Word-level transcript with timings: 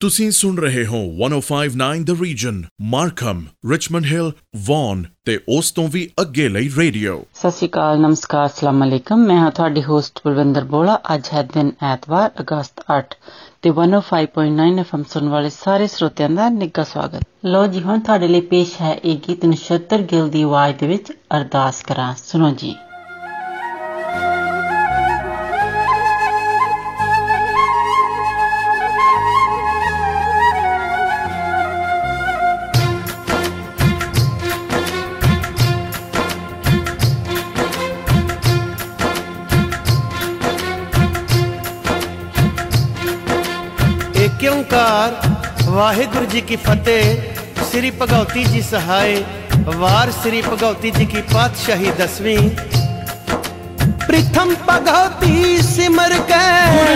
ਤੁਸੀਂ 0.00 0.30
ਸੁਣ 0.30 0.56
ਰਹੇ 0.56 0.86
ਹੋ 0.86 0.98
1059 1.20 2.02
the 2.04 2.10
region 2.22 2.62
Markham 2.80 3.44
Richmond 3.70 4.04
Hill 4.04 4.32
Vaughan 4.56 5.04
ਤੇ 5.24 5.40
ਉਸ 5.48 5.70
ਤੋਂ 5.72 5.88
ਵੀ 5.88 6.10
ਅੱਗੇ 6.20 6.48
ਲਈ 6.48 6.70
ਰੇਡੀਓ। 6.78 7.24
ਸਤਿ 7.34 7.50
ਸ਼੍ਰੀ 7.50 7.68
ਅਕਾਲ, 7.68 8.00
ਨਮਸਕਾਰ 8.00 8.48
ਸਲਾਮ 8.48 8.84
ਅਲੈਕਮ। 8.84 9.16
ਮੈਂ 9.16 9.36
ਹਾਂ 9.36 9.50
ਤੁਹਾਡੀ 9.50 9.82
ਹੋਸਟ 9.82 10.20
ਬਲਵਿੰਦਰ 10.24 10.64
ਬੋਲਾ 10.64 10.98
ਅੱਜ 11.14 11.28
ਹੈ 11.34 11.42
ਦਿਨ 11.42 11.72
ਐਤਵਾਰ, 11.82 12.30
ਅਗਸਤ 12.40 12.84
8 12.98 13.16
ਤੇ 13.62 13.70
105.9 13.70 14.78
ਐਫਐਮ 14.78 15.02
ਸੁਣਨ 15.02 15.28
ਵਾਲੇ 15.28 15.50
ਸਾਰੇ 15.50 15.86
ਸਰੋਤਿਆਂ 15.86 16.30
ਦਾ 16.30 16.48
ਨਿੱਘਾ 16.48 16.84
ਸਵਾਗਤ। 16.84 17.22
ਲੋ 17.44 17.66
ਜੀ, 17.66 17.80
ਹੁਣ 17.80 18.00
ਤੁਹਾਡੇ 18.00 18.28
ਲਈ 18.28 18.40
ਪੇਸ਼ 18.40 18.82
ਹੈ 18.82 18.94
ਇਹ 19.04 19.18
ਗੀਤ 19.28 19.46
ਨਛੱਤਰ 19.46 20.02
ਗਿੱਲ 20.02 20.28
ਦੀ 20.28 20.42
ਆਵਾਜ਼ 20.42 20.76
ਦੇ 20.76 20.86
ਵਿੱਚ 20.86 21.12
ਅਰਦਾਸ 21.36 21.82
ਕਰਾਂ। 21.82 22.14
ਸੁਣੋ 22.24 22.50
ਜੀ। 22.50 22.74
ਏਕ 44.77 44.77
ਓੰਕਾਰ 44.77 45.13
ਵਾਹਿਗੁਰੂ 45.67 46.25
ਜੀ 46.25 46.41
ਕੀ 46.41 46.55
ਫਤਿਹ 46.55 47.63
ਸ੍ਰੀ 47.63 47.89
ਭਗਉਤੀ 47.91 48.43
ਜੀ 48.43 48.61
ਸਹਾਇ 48.61 49.15
ਵਾਰ 49.77 50.11
ਸ੍ਰੀ 50.13 50.41
ਭਗਉਤੀ 50.41 50.91
ਜੀ 50.91 51.05
ਕੀ 51.05 51.21
ਪਾਤਸ਼ਾਹੀ 51.33 51.91
ਦਸਵੀਂ 51.99 52.37
ਪ੍ਰਥਮ 54.07 54.53
ਭਗਉਤੀ 54.69 55.57
ਸਿਮਰ 55.65 56.13
ਕੇ 56.29 56.41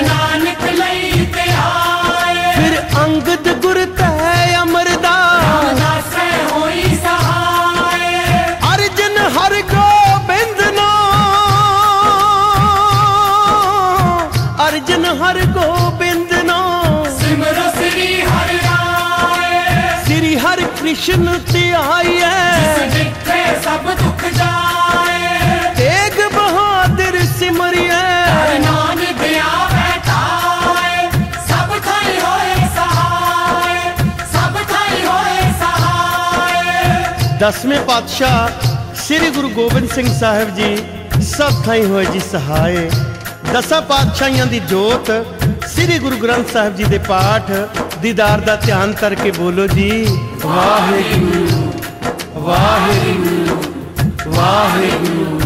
ਨਾਨਕ 0.03 0.63
ਲਈ 0.73 1.25
ਤੇ 1.27 1.49
ਆਏ 1.63 2.53
ਫਿਰ 2.55 2.79
ਅੰਗਦ 3.03 3.49
ਗੁਰ 3.61 3.85
ਕ੍ਰਿਸ਼ਨ 20.92 21.38
ਧਿਆਈਐ 21.52 22.88
ਜਿੱਥੇ 22.88 23.42
ਸਭ 23.64 23.84
ਦੁੱਖ 24.00 24.24
ਜਾਏ। 24.34 25.70
ਤੇਗ 25.76 26.18
ਬਹਾਦਰ 26.34 27.18
ਸਿਮਰਿਐ 27.38 28.58
ਨਾਨਕ 28.58 29.22
ਆਵੇ 29.44 29.98
ਤਾਏ 30.06 31.08
ਸਭ 31.48 31.72
ਥਾਈ 31.86 32.18
ਹੋਏ 32.20 32.68
ਸਹਾਏ। 32.76 33.78
ਸਭ 34.32 34.58
ਥਾਈ 34.72 35.04
ਹੋਏ 35.06 35.50
ਸਹਾਏ। 35.60 37.38
ਦਸਵੇਂ 37.40 37.80
ਪਾਤਸ਼ਾਹ 37.80 38.94
ਸ੍ਰੀ 39.04 39.30
ਗੁਰੂ 39.30 39.50
ਗੋਬਿੰਦ 39.50 39.90
ਸਿੰਘ 39.90 40.08
ਸਾਹਿਬ 40.18 40.54
ਜੀ 40.56 40.76
ਸਭ 41.36 41.64
ਥਾਈ 41.66 41.84
ਹੋਏ 41.84 42.04
ਜੀ 42.04 42.20
ਸਹਾਏ। 42.32 42.90
ਦਸਾਂ 43.52 43.82
ਪਾਤਸ਼ਾਹੀਆਂ 43.82 44.46
ਦੀ 44.46 44.60
ਜੋਤ 44.60 45.10
ਸ੍ਰੀ 45.82 45.98
ਗੁਰੂ 45.98 46.16
ਗ੍ਰੰਥ 46.16 46.52
ਸਾਹਿਬ 46.52 46.76
ਜੀ 46.76 46.84
ਦੇ 46.84 46.98
ਪਾਠ 46.98 47.50
ਦੀਦਾਰ 48.02 48.40
ਦਾ 48.40 48.54
ਧਿਆਨ 48.56 48.92
ਕਰਕੇ 48.92 49.30
ਬੋਲੋ 49.30 49.66
ਜੀ। 49.66 49.90
ਵਾਹਿਗੁਰੂ 50.44 51.72
ਵਾਹਿਗੁਰੂ 52.40 53.56
ਵਾਹਿਗੁਰੂ। 54.32 55.41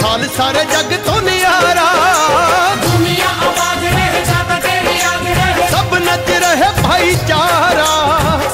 ਖਾਲਸਾ 0.00 0.52
ਰੇ 0.52 0.64
ਜਗ 0.72 0.96
ਤੋਂ 1.06 1.20
ਨਿਆਰਾ। 1.22 1.86
ਦੁਨੀਆ 2.82 3.28
ਆਬਾਦ 3.42 3.84
ਰਹੇ 3.84 4.24
ਜਾਤਾ 4.24 4.58
ਤੇਰੀ 4.60 4.98
ਯਾਦ 4.98 5.26
ਰਹੇ 5.28 5.68
ਸਭ 5.70 5.94
ਨੱਚ 6.04 6.30
ਰਹੇ 6.44 6.70
ਭਾਈਚਾਰਾ। 6.82 7.86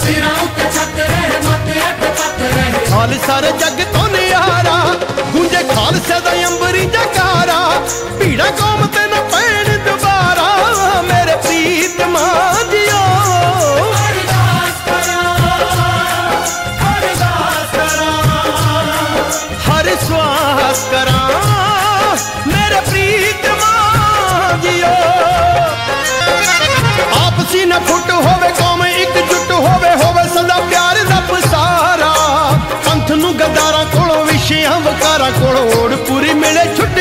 ਸਿਰਾਂ 0.02 0.34
ਉੱਤੇ 0.42 0.70
ਛੱਤ 0.76 0.98
ਰਹੇ 1.00 1.40
ਮੱਥੇ 1.46 1.80
ਅੱਟ 1.80 2.04
ਪੱਤ 2.20 2.40
ਰਹੇ 2.42 2.86
ਖਾਲਸਾ 2.90 3.40
ਰੇ 3.42 3.52
ਜਗ 3.60 3.84
ਤੋਂ 3.94 4.08
ਨਿਆਰਾ। 4.08 4.76
ਗੂੰਜੇ 5.32 5.62
ਖਾਲਸੇ 5.74 6.20
ਦਾ 6.20 6.32
ਅੰਬਰੀ 6.48 6.84
ਜਕਾਰਾ। 6.86 7.60
ਭੀੜਾ 8.18 8.50
ਕੌਮ 8.60 8.86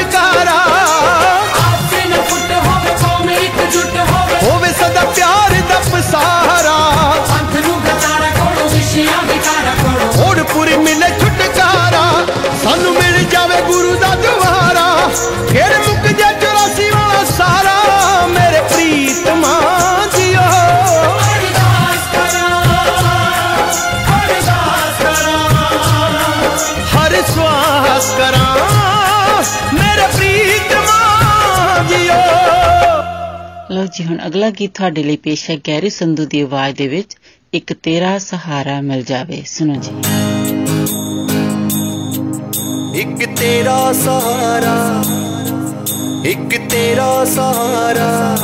ਛੁਟਕਾਰਾ 0.08 0.56
ਆਪਸੇ 1.68 2.10
ਨ 2.10 2.24
ਫੁੱਟ 2.24 2.52
ਹੋਵੇ 2.52 2.92
ਕੌਮ 2.92 3.30
ਇਕਜੁੱਟ 3.30 3.98
ਹੋਵੇ। 3.98 4.52
ਹੋਵੇ 4.52 4.70
ਸਦਾ 4.70 5.02
ਪਿਆਰ 5.02 5.50
ਦਾ 5.70 5.80
ਪਸਾਰਾ। 5.80 6.92
ਪੰਥ 7.28 7.66
ਨੂੰ 7.66 7.82
ਗਤਾਰਾ 7.82 8.30
ਕੋਲੋਂ 8.30 8.70
ਵਿਸ਼ਿਆਂ 8.70 9.24
ਵਿਕਾਰਾ 9.24 9.74
ਕੋਲੋਂ। 9.84 10.28
ਓੜ 10.28 10.40
ਪੂਰੀ 10.40 10.78
ਮਿਲੇ 10.78 11.10
ਛੁਟਕਾਰਾ। 11.10 12.26
ਸਾਨੂੰ 12.64 12.94
ਮਿਲ 12.94 13.26
ਜਾਵੇ 13.26 13.62
ਗੁਰੂ 13.62 13.96
ਦਾ 13.96 14.16
ਦੁਆਰਾ। 14.16 15.10
ਫਿਰ 15.50 15.80
ਮੁੱਕ 15.88 16.08
ਜਾ 16.08 16.32
84 16.32 16.90
ਵਾਲਾ 16.90 17.24
ਸਾਰਾ। 17.38 18.26
ਮੇਰੇ 18.28 18.62
ਪ੍ਰੀਤਮਾ 18.62 19.62
ਸਵਾਸ 27.36 28.14
ਕਰਾਂ। 28.18 28.57
ਜੀਓ। 31.90 32.14
ਲਓ 33.72 33.86
ਜੀ 33.86 34.04
ਹੁਣ 34.04 34.18
ਅਗਲਾ 34.28 34.50
ਗੀਤ 34.50 34.74
ਤੁਹਾਡੇ 34.74 35.04
ਲਈ 35.04 35.18
ਪੇਸ਼ 35.18 35.50
ਹੈ 35.50 35.58
ਗੈਰੀ 35.58 35.90
ਸੰਧੂ 35.90 36.26
ਦੀ 36.26 36.42
ਆਵਾਜ਼ 36.42 36.78
ਦੇ 36.78 36.88
ਵਿੱਚ 36.88 37.18
ਇੱਕ 37.54 37.74
ਤੇਰਾ 37.74 38.18
ਸਹਾਰਾ 38.18 38.82
ਮਿਲ 38.82 39.04
ਜਾਵੇ। 39.04 39.44
ਸੁਣੋ 39.46 39.76
ਜੀ। 39.76 39.92
ਇੱਕ 43.00 43.26
ਤੇਰਾ 43.40 43.94
ਸਹਾਰਾ 43.94 45.04
ਇੱਕ 46.26 46.58
ਤੇਰਾ 46.70 47.26
ਸਹਾਰਾ 47.26 48.38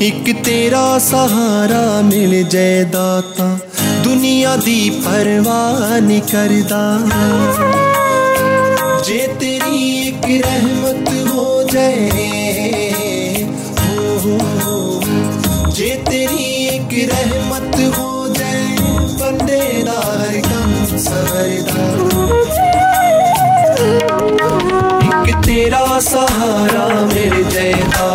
ਇੱਕ 0.00 0.44
ਤੇਰਾ 0.44 0.98
ਸਹਾਰਾ 0.98 2.00
ਮਿਲ 2.00 2.42
ਜਾਏ 2.42 2.84
ਦਾਤਾ 2.84 3.58
ਦੁਨੀਆ 4.04 4.56
ਦੀ 4.56 4.90
ਪਰਵਾਹ 5.04 6.00
ਨਹੀਂ 6.00 6.22
ਕਰਦਾ। 6.22 7.00
ਜੇ 9.06 9.28
ਤੇਰੀ 9.40 10.08
ਇੱਕ 10.08 10.46
ਰਹਿਮਤ 10.46 10.67
गए 11.74 13.46
जे 15.70 15.90
तेरी 16.08 16.44
एक 16.66 16.94
रहमत 17.10 17.76
हो 17.98 18.08
जाए 18.28 18.76
बंदे 19.20 19.60
दार 19.82 20.96
सरदार। 20.98 22.00
एक 25.08 25.34
तेरा 25.46 25.84
सहारा 26.00 26.86
मेरे 27.04 27.44
जयदा 27.44 28.08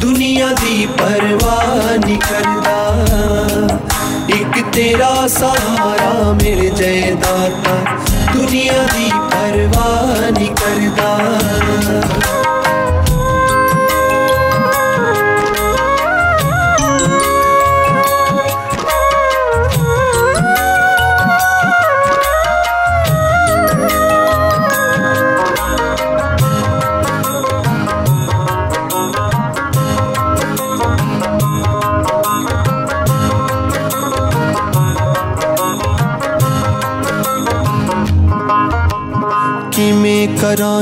दुनिया 0.00 0.50
दी 0.52 0.86
परवाह 1.00 1.96
करदा। 2.26 2.78
एक 4.38 4.64
तेरा 4.74 5.14
सहारा 5.26 6.12
मेरे 6.32 6.70
जयदाता 6.70 7.74
दुनिया 8.32 8.82
दी 8.86 9.10
परवाह 9.34 10.46
करदा। 10.62 11.12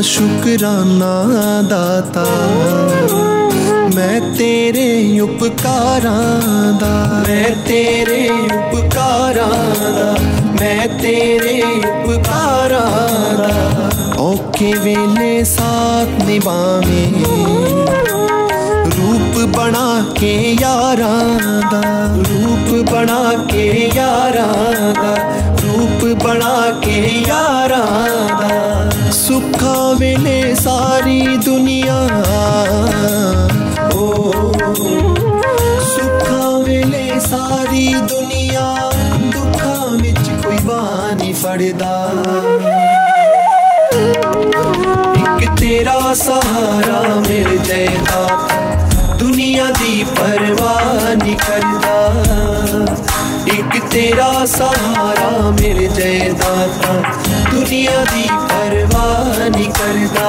शुकराना 0.01 1.15
दाता, 1.63 2.25
मैं 3.95 4.21
तेरे 4.35 5.21
उपकार 5.21 6.07
मैं 7.23 7.53
तेरे 7.65 8.29
उपकार 8.57 9.41
मैं 10.61 10.89
तेरे 10.99 11.61
उपकार 11.91 12.75
औखे 14.19 14.73
वेले 14.79 15.45
साथ 15.45 16.27
निभावे, 16.27 17.05
रूप 18.97 19.35
बना 19.57 19.89
के 20.19 20.35
यार 20.63 21.03
रूप 22.31 22.91
बना 22.91 23.23
के 23.53 23.67
यार 23.97 24.39
रूप 25.63 26.01
बना 26.25 26.57
के 26.85 27.01
यार 27.29 27.62
ਵੇਲੇ 30.03 30.55
ਸਾਰੀ 30.55 31.37
ਦੁਨੀਆ। 31.37 32.09
ਓ, 33.95 34.33
ਸੁੱਖਾਂ 35.81 36.59
ਵੇਲੇ 36.65 37.21
ਸਾਰੀ 37.21 37.95
ਦੁਨੀਆ। 37.95 38.93
ਦੁੱਖਾਂ 39.19 39.89
ਵਿੱਚ 39.89 40.47
ਕੋਈ 40.47 40.59
ਬਾਹ 40.65 41.15
ਨਹੀਂ 41.15 41.35
ਫੜਦਾ। 41.35 42.13
ਇੱਕ 45.17 45.61
ਤੇਰਾ 45.61 46.15
ਸਹਾਰਾ 46.15 47.15
ਮਿਲ 47.29 47.59
ਜਾਏਗਾ। 47.59 48.29
ਦੁਨੀਆ 49.19 49.65
ਦੀ 49.65 50.07
ਪਰਵਾਹ 50.17 51.17
ਨਹੀਂ 51.25 51.37
ਕਰਦਾ। 51.37 52.13
ਇੱਕ 53.47 53.85
ਤੇਰਾ 53.85 54.47
ਸਹਾਰਾ 54.47 55.51
ਮਿਲ 55.51 55.89
ਜਾਏਗਾ। 55.89 56.69
ਦੁਨੀਆ 57.51 58.05
ਦੀ 58.15 58.29
नहीं 59.49 59.69
करता। 59.79 60.27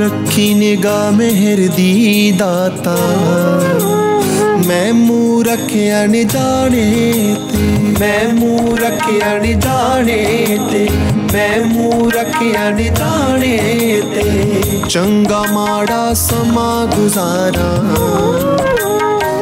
रखी 0.00 0.54
निगाह 0.54 1.10
मेहर 1.10 1.60
दी 1.76 1.90
दाता 2.32 2.96
ਮੈਂ 4.66 4.92
ਮੂੰਹ 4.94 5.44
ਰੱਖਿਆ 5.44 6.06
ਨੀ 6.06 6.24
ਜਾਣੇ 6.24 7.36
ਤੇ। 7.52 7.58
ਮੈਂ 8.00 8.34
ਮੂੰਹ 8.34 8.76
ਰੱਖਿਆ 8.76 9.38
ਨੀ 9.38 9.54
ਜਾਣੇ 9.54 10.58
ਤੇ। 10.72 10.88
ਮੈਂ 11.32 11.60
ਮੂੰਹ 11.66 12.10
ਰੱਖਿਆ 12.10 12.70
ਨੀ 12.70 12.84
ਜਾਣੇ 12.84 13.58
ਤੇ। 14.14 14.82
ਚੰਗਾ 14.88 15.44
ਮਾੜਾ 15.52 16.14
ਸਮਾਂ 16.14 16.86
ਗੁਜ਼ਾਰਾਂ। 16.86 17.96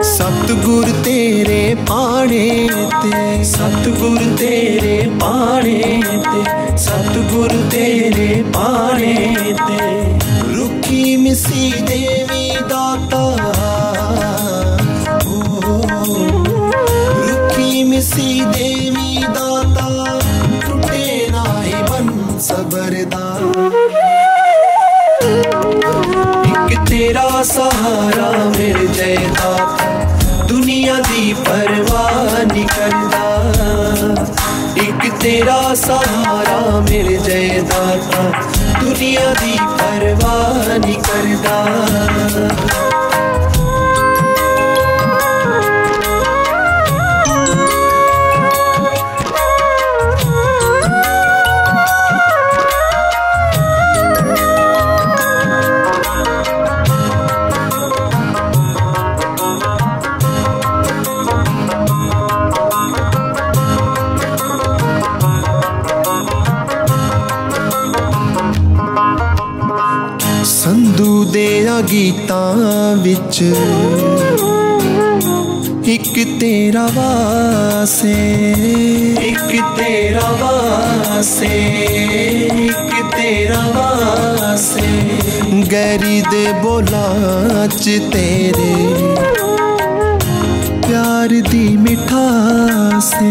ਸਤਿਗੁਰ 0.02 0.84
ਤੇਰੇ 1.04 1.76
ਪਾਣੇ 1.88 2.68
ਤੇ। 3.02 3.44
ਸਤਿਗੁਰ 3.44 4.36
ਤੇਰੇ 4.38 5.10
ਪਾਣੇ 5.20 6.02
ਤੇ। 6.06 6.76
ਸਤਿਗੁਰ 6.76 7.48
ਤੇਰੇ 7.70 8.44
ਪਾਣੇ 8.54 9.34
ਤੇ। 9.68 10.04
ਰੁੱਖੀ 10.54 11.16
ਮਿਸੀ 11.16 11.72
ਦੇ 11.86 12.17
सी 18.00 18.44
देवी 18.44 19.22
दाता, 19.34 19.86
टूटे 20.64 21.04
ना 21.30 21.42
ही 21.62 21.82
बन 21.88 22.38
सबरदार 22.40 23.42
एक 26.72 26.78
तेरा 26.88 27.28
सहारा 27.44 28.28
मेरे 28.56 28.86
जयदाता 28.98 29.88
दुनिया 30.48 30.98
दी 31.08 31.32
परवाह 31.48 32.42
निकलदा 32.52 33.24
एक 34.84 35.10
तेरा 35.22 35.58
सहारा 35.82 36.60
मेरे 36.90 37.16
जयदाता 37.26 38.22
दुनिया 38.80 39.32
दी 39.40 39.56
परवाह 39.80 40.76
निकलदा 40.86 41.58
ਵਿੱਚ 73.07 73.43
ਇੱਕ 75.87 76.39
ਤੇਰਾ 76.39 76.87
ਵਾਸੇ 76.95 78.15
ਇੱਕ 79.19 79.61
ਤੇਰਾ 79.77 80.31
ਵਾਸੇ 80.41 81.47
ਇੱਕ 82.65 83.15
ਤੇਰਾ 83.17 83.61
ਵਾਸੇ 83.75 84.87
ਗੈਰੀ 85.71 86.21
ਦੇ 86.31 86.53
ਬੋਲਾਂ 86.63 87.67
ਚ 87.67 87.99
ਤੇਰੇ 88.13 88.73
प्यार 90.85 91.31
दी 91.45 91.67
मिठासे 91.83 93.29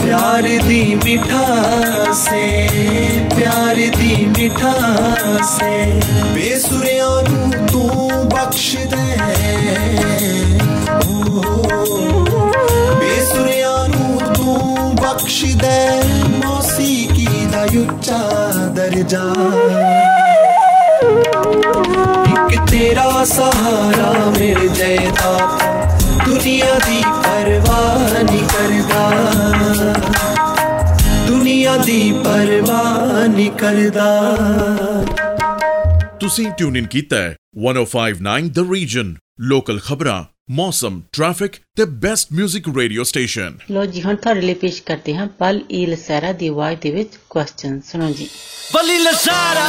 प्यार 0.00 0.46
दी 0.66 0.78
मिठासे 1.04 2.40
प्यार 3.36 3.76
दी 3.96 4.14
मिठासे 4.38 5.72
बेसुरियां 6.34 6.97
ਨੂੰ 6.97 6.97
ਤੂੰ 8.48 8.48
ਬਖਸ਼ 8.48 8.76
ਦੇ 8.76 8.96
ਬੇਸੁਰਿਆਂ 13.00 13.88
ਨੂੰ 13.88 14.32
ਤੂੰ 14.34 14.94
ਬਖਸ਼ 14.96 15.44
ਦੇ 15.56 15.78
ਮੌਸੀਕੀ 16.36 17.26
ਦਾ 17.52 17.62
ਉੱਚਾ 17.80 18.18
ਦਰਜਾ 18.68 19.22
ਇੱਕ 22.30 22.70
ਤੇਰਾ 22.70 23.24
ਸਹਾਰਾ 23.24 24.12
ਮਿਲ 24.38 24.68
ਜਾਏ 24.70 25.10
ਤਾਂ 25.20 25.38
ਦੁਨੀਆ 26.24 26.74
ਦੀ 26.86 27.02
ਪਰਵਾਹ 27.22 28.22
ਨਹੀਂ 28.22 28.42
ਕਰਦਾ 28.48 29.94
ਦੁਨੀਆ 31.28 31.76
ਦੀ 31.76 32.12
ਪਰਵਾਹ 32.24 33.26
ਨਹੀਂ 33.28 33.50
ਕਰਦਾ 33.58 34.10
ਤੁਸੀਂ 36.20 36.50
ਟਿਊਨ 36.50 36.76
ਇਨ 36.76 36.86
ਕੀਤਾ 36.86 37.16
ਹੈ 37.16 37.34
1059 37.64 38.48
ਦ 38.50 38.66
ਰੀਜਨ 38.72 39.14
ਲੋਕਲ 39.48 39.78
ਖਬਰਾਂ 39.80 40.22
ਮੌਸਮ 40.50 41.00
ਟ੍ਰੈਫਿਕ 41.12 41.56
ਤੇ 41.76 41.84
ਬੈਸਟ 42.00 42.32
뮤직 42.32 42.72
ਰੇਡੀਓ 42.76 43.02
ਸਟੇਸ਼ਨ 43.04 43.58
ਲੋ 43.70 43.84
ਜੀ 43.86 44.02
ਹੁਣ 44.02 44.16
ਤੁਹਾਡੇ 44.16 44.40
ਲਈ 44.40 44.54
ਪੇਸ਼ 44.54 44.82
ਕਰਦੇ 44.82 45.14
ਹਾਂ 45.16 45.26
ਪਲ 45.38 45.60
ਈ 45.70 45.84
ਲਸੈਰਾ 45.86 46.32
ਦੀ 46.32 46.48
ਆਵਾਜ਼ 46.48 46.78
ਦੇ 46.80 46.90
ਵਿੱਚ 46.90 47.16
ਕੁਐਸਚਨ 47.28 47.80
ਸੁਣੋ 47.90 48.10
ਜੀ 48.12 48.28
ਬਲੀ 48.74 48.98
ਲਸਾਰਾ 48.98 49.68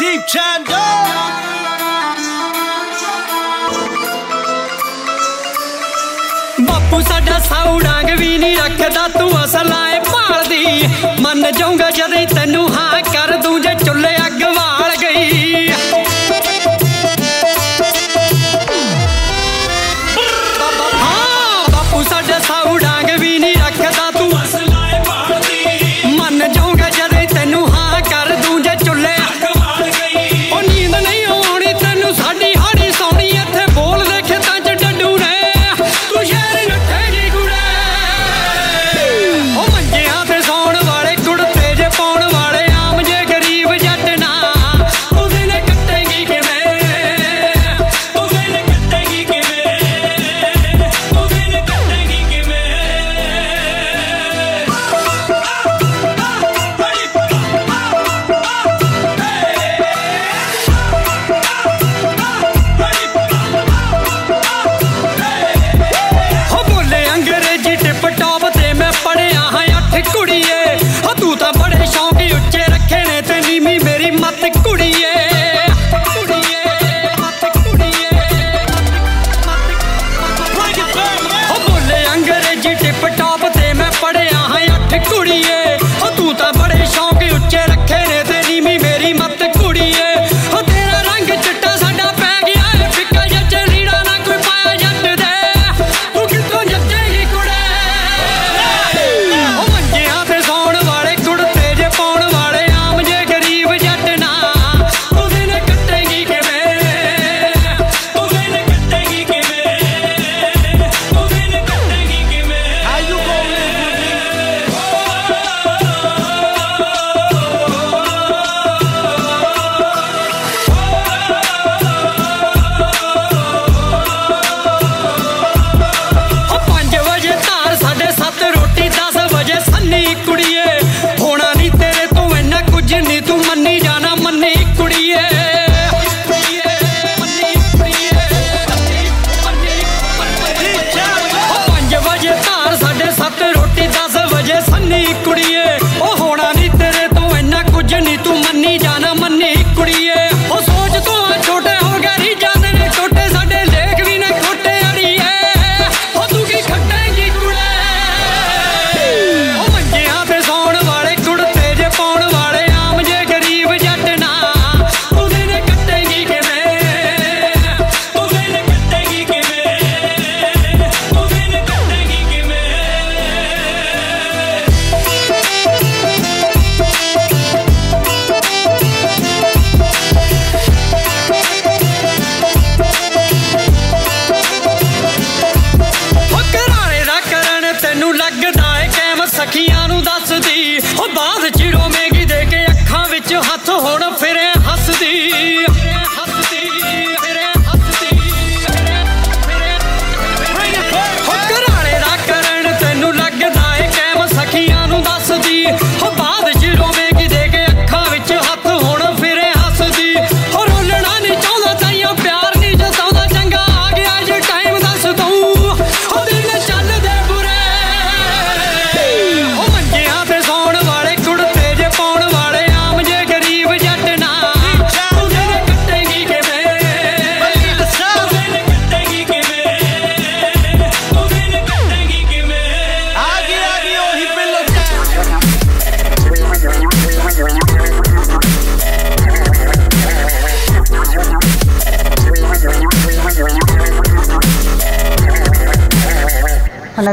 ਦੀਪ 0.00 0.26
ਚੰਦੋ 0.28 0.80
ਬਾਪੂ 6.62 7.00
ਸਾਡਾ 7.02 7.38
ਸਾਊ 7.40 7.78
ਡਾਂਗ 7.80 8.10
ਵੀ 8.18 8.36
ਨਹੀਂ 8.38 8.56
ਰੱਖਦਾ 8.56 9.06
ਤੂੰ 9.08 9.30
ਅਸਲਾਂ 9.44 9.88
ਏ 9.88 9.98
ਭਾਲਦੀ 10.02 10.64
ਮੰਨ 11.20 11.50
ਜਾਊਂਗਾ 11.58 11.90
ਜਦੋਂ 11.90 12.16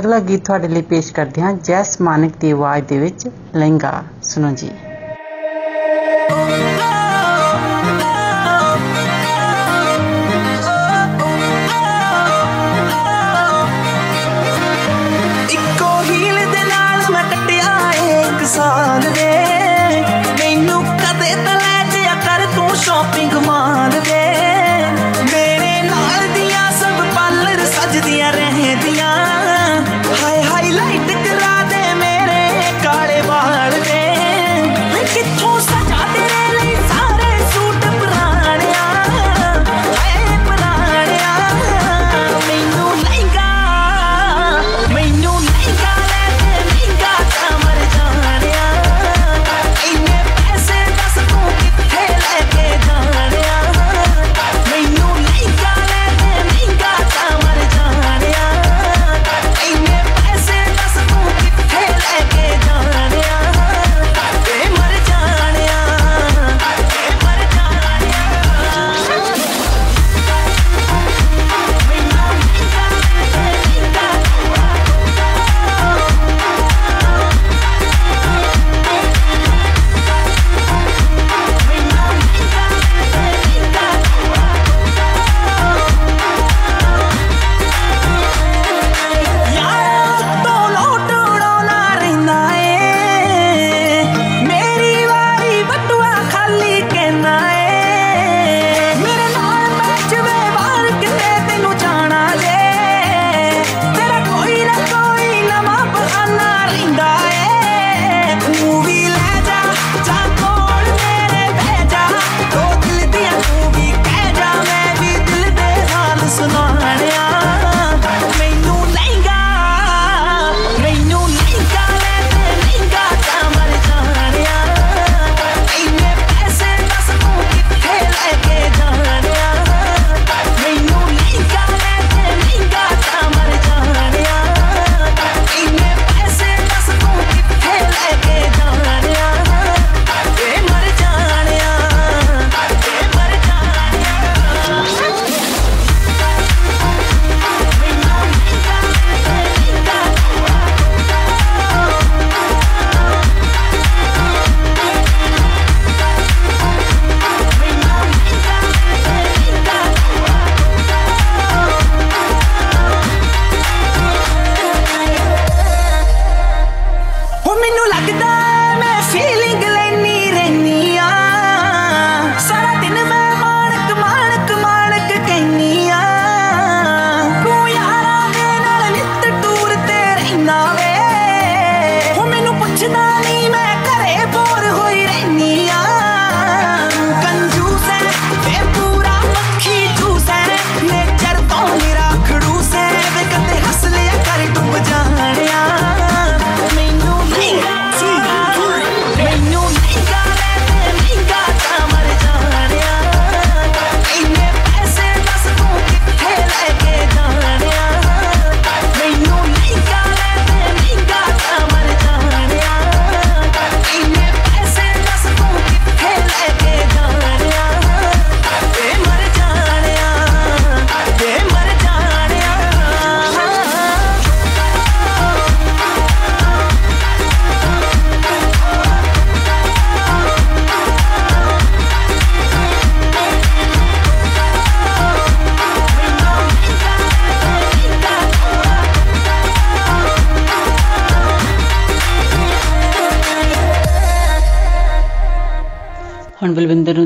ਅਗਲਾ 0.04 0.18
ਗੀਤ 0.20 0.44
ਤੁਹਾਡੇ 0.44 0.68
ਲਈ 0.68 0.82
ਪੇਸ਼ 0.82 1.12
ਕਰਦੇ 1.14 1.42
ਹਾਂ 1.42 1.52
ਜੈਸ 1.64 2.00
ਮਾਨਕ 2.00 2.36
ਦੀ 2.40 2.50
ਆਵਾਜ਼ 2.50 2.84
ਦੇ 2.84 2.98
ਵਿੱਚ, 2.98 3.28
ਲਹਿੰਗਾ। 3.56 3.92
ਸੁਣੋ 4.22 4.50
ਜੀ। 4.50 4.70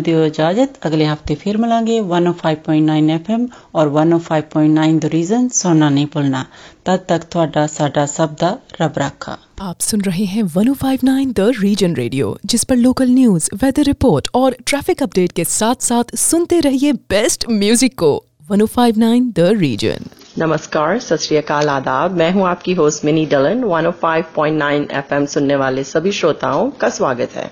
ਦਿਓ 0.08 0.24
ਇਜਾਜ਼ਤ 0.26 0.78
ਅਗਲੇ 0.88 1.06
ਹਫਤੇ 1.08 1.36
ਫਿਰ 1.36 1.58
ਮਿਲਾਂਗੇ 1.58 2.00
105.9 2.00 3.16
FM 3.16 3.46
ਔਰ 3.76 3.88
105.9 3.96 5.00
ਦ 5.00 5.06
ਰੀਜ਼ਨ 5.14 5.48
ਸੁਣਨਾ 5.54 5.90
ਨਹੀਂ 5.90 6.08
ਭੁੱਲਣਾ 6.08 6.44
ਤਦ 6.86 7.00
ਤੱਕ 7.08 7.24
ਤੁਹਾਡਾ 7.32 7.66
ਸਾਡਾ 7.70 8.06
ਸਭ 8.08 8.36
ਦਾ 8.40 8.58
ਰੱਬ 8.82 8.98
ਰਾਖਾ 8.98 9.38
आप 9.66 9.84
सुन 9.84 10.02
रहे 10.02 10.24
हैं 10.26 10.42
1059 10.46 11.30
द 11.34 11.44
रीजन 11.58 11.94
रेडियो 11.96 12.32
जिस 12.54 12.66
पर 12.66 12.80
लोकल 12.80 13.12
न्यूज 13.12 13.48
वेदर 13.62 13.88
रिपोर्ट 13.90 14.28
और 14.36 14.58
ट्रैफिक 14.64 15.04
अपडेट 15.04 15.32
के 15.34 15.46
साथ 15.52 15.88
साथ 15.90 16.16
सुनते 16.24 16.60
रहिए 16.62 16.92
बेस्ट 17.14 17.48
म्यूजिक 17.54 17.96
को 17.98 18.12
1059 18.52 19.32
द 19.34 19.48
रीजन 19.60 20.12
नमस्कार 20.40 21.00
सत 21.02 21.22
श्री 21.22 21.38
अकाल 21.38 21.70
आदाब 21.72 22.18
मैं 22.18 22.32
हूं 22.34 22.48
आपकी 22.50 22.74
होस्ट 22.76 23.06
मिनी 23.06 23.26
डलन 23.32 23.64
105.9 23.72 24.72
एफएम 25.00 25.26
सुनने 25.34 25.56
वाले 25.58 25.84
सभी 25.88 26.12
श्रोताओं 26.14 26.70
का 26.82 26.90
स्वागत 26.92 27.36
है 27.36 27.52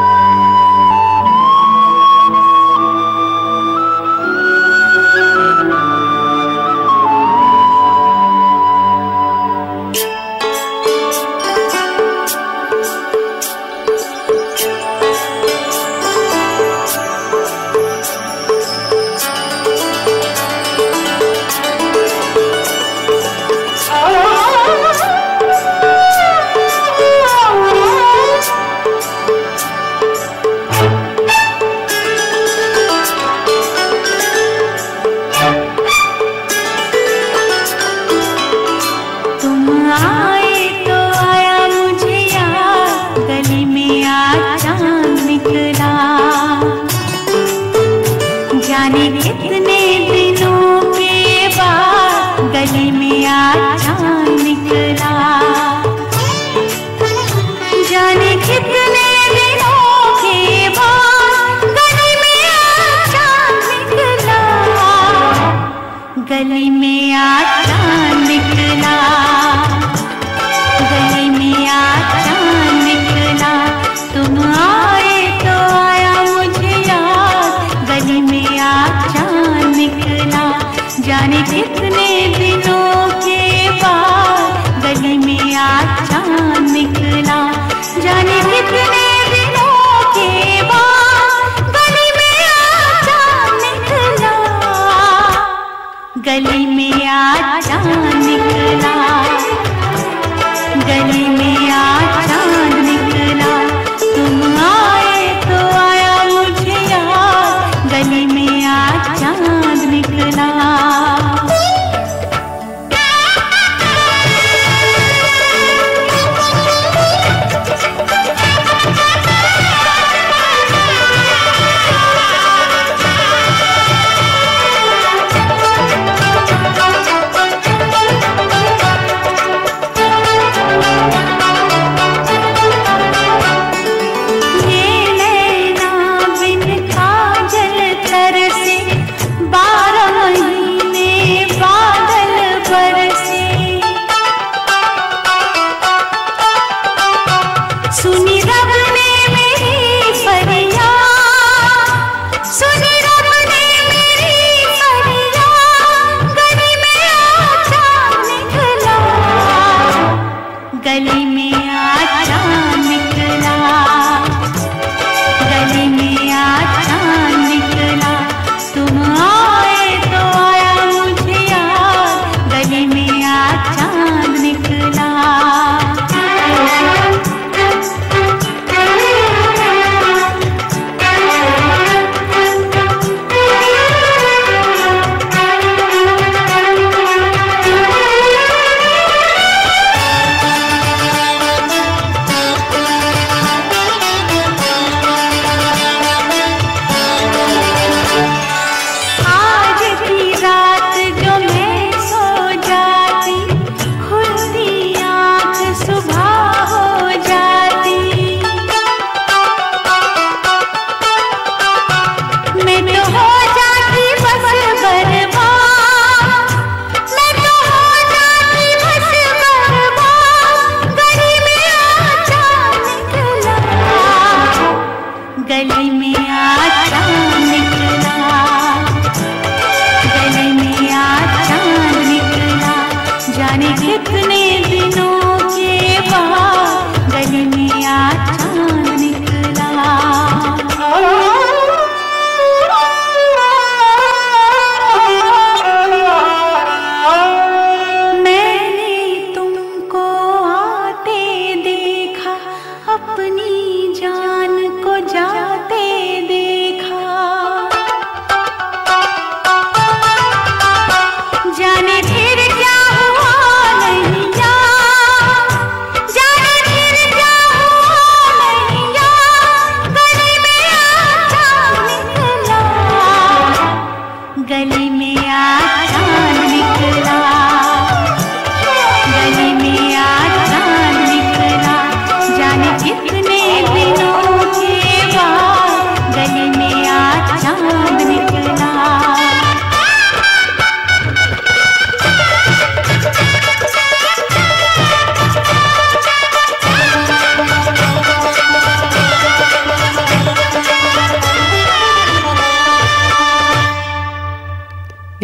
अपनी 252.93 253.93
जान 253.93 254.55
को 254.83 254.99
जाते 255.07 255.85
दे। 256.27 256.40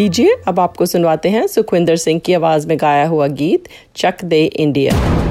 लीजिए 0.07 0.35
अब 0.47 0.59
आपको 0.59 0.85
सुनवाते 0.85 1.29
हैं 1.29 1.45
सुखविंदर 1.47 1.95
सिंह 1.97 2.19
की 2.25 2.33
आवाज़ 2.33 2.67
में 2.67 2.77
गाया 2.81 3.07
हुआ 3.07 3.27
गीत, 3.39 3.67
चक 3.95 4.23
दे 4.25 4.43
इंडिया। 4.45 5.26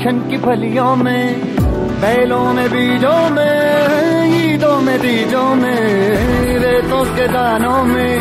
राशन 0.00 0.18
की 0.30 0.36
फलियों 0.38 0.94
में, 0.96 1.40
बैलों 2.00 2.44
में, 2.52 2.68
बीजों 2.70 3.20
में, 3.30 4.54
ईदों 4.54 4.80
में 4.80 4.96
बीजों 4.98 5.54
में, 5.54 5.80
रेतों 6.62 7.04
के 7.16 7.26
दानों 7.28 7.82
में, 7.84 8.14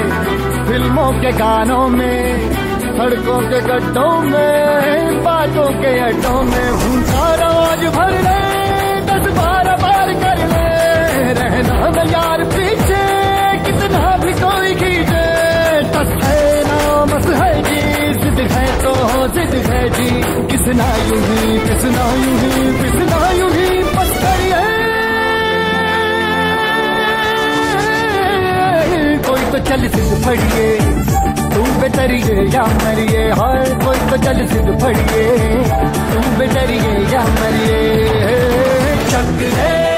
फ़िल्मों 0.67 1.11
के 1.21 1.31
गानों 1.37 1.87
में, 1.87 2.51
सड़कों 2.97 3.39
के 3.49 3.61
गड्ढों 3.67 4.11
में, 4.21 5.23
बातों 5.23 5.69
के 5.79 5.97
अड्डों 5.99 6.41
में 6.43 6.67
सिद्ध 30.09 30.23
फड़िए 30.25 30.67
तू 31.53 31.63
बेतरिए 31.81 32.45
या 32.53 32.63
मरिए, 32.65 33.25
हर 33.39 33.73
कोई 33.83 33.99
तो 34.09 34.17
चल 34.23 34.45
सिद्ध 34.47 34.79
फड़िए 34.81 35.27
तू 36.13 36.21
बेतरिए 36.39 36.95
या 37.13 37.23
मरिए। 37.37 37.77
चक 39.11 39.45
हो 39.59 39.88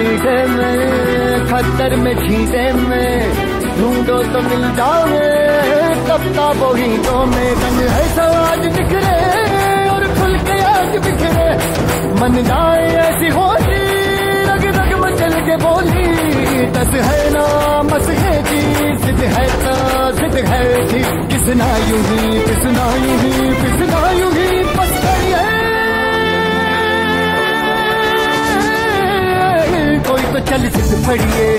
मीठे 0.00 0.36
में 0.56 1.46
खतर 1.48 1.94
में, 2.02 2.14
छींटे 2.18 2.62
में, 2.72 3.10
ढूंढो 3.78 4.16
तो 4.32 4.40
मिल 4.48 4.62
जाओगे 4.76 5.28
कप्ताबों 6.08 6.70
तो 7.06 7.16
में 7.32 7.50
रंग 7.62 7.80
है 7.94 8.04
सवाज 8.14 8.62
बिखरे, 8.76 9.18
और 9.90 10.06
खुल 10.16 10.36
के 10.48 10.56
आज 10.70 10.96
बिखरे। 11.06 11.48
मन 12.20 12.42
जाए 12.48 12.86
ऐसी 13.02 13.28
होली 13.36 13.82
रग 14.48 14.64
रग 14.78 14.92
मचल 15.02 15.34
के 15.48 15.56
बोली 15.64 16.08
तस 16.76 16.92
है 17.08 17.20
ना 17.36 17.44
मस 17.90 18.08
है 18.22 18.34
जी, 18.48 18.62
जिद 19.04 19.20
है 19.36 19.46
ता, 19.64 19.76
जिद 20.20 20.36
है 20.48 20.64
जी, 20.92 21.02
किसना 21.32 21.70
यूँ 21.90 22.02
ही 22.08 22.29
फड़िए। 31.10 31.56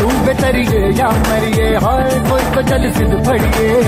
तू 0.00 0.06
बेतरिए 0.26 0.80
या 0.90 1.10
मरिए 1.10 1.76
हाय 1.76 2.10
कोई 2.30 2.42
तो 2.54 2.62
चल 2.62 2.90
सिद्ध 2.90 3.26
फड़िए। 3.26 3.82